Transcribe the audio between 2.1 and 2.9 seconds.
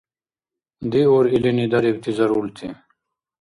зарулти!